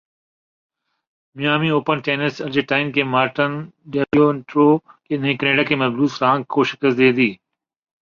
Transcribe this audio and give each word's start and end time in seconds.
Miami 1.35 1.69
Open 1.73 1.97
tennis 2.05 2.33
Argentine 2.41 2.87
کے 2.95 3.03
Martin 3.13 3.51
del Potro 3.91 4.67
نے 5.21 5.31
Canada 5.39 5.63
کے 5.69 5.75
ملیوس 5.81 6.13
رانک 6.23 6.43
کو 6.53 6.59
شکست 6.69 6.97
دے 6.99 7.09
دی 7.17 7.29